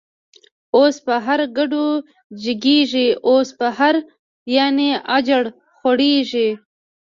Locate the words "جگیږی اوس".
2.43-3.49